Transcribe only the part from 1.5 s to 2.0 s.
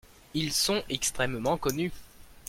connus.